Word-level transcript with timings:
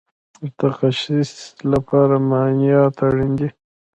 د 0.41 0.43
تشخیص 0.83 1.31
لپاره 1.71 2.15
معاینات 2.29 2.95
اړین 3.07 3.31
دي 3.39 3.49